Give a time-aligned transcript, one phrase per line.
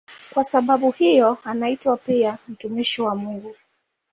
[0.33, 3.55] Kwa sababu hiyo anaitwa pia "mtumishi wa Mungu".